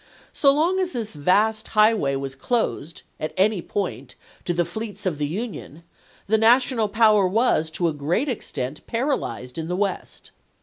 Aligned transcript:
So 0.33 0.51
long 0.51 0.79
as 0.79 0.93
this 0.93 1.13
vast 1.13 1.67
highway 1.77 2.15
was 2.15 2.33
closed, 2.33 3.03
at 3.19 3.35
any 3.37 3.61
point, 3.61 4.15
to 4.45 4.53
the 4.55 4.65
fleets 4.65 5.05
of 5.05 5.19
the 5.19 5.27
Union, 5.27 5.83
the 6.25 6.39
National 6.39 6.87
power 6.89 7.27
was, 7.27 7.69
to 7.69 7.87
a 7.87 7.93
great 7.93 8.27
extent, 8.27 8.81
paralyzed 8.87 9.59
in 9.59 9.67
the 9.67 9.75
West. 9.75 10.31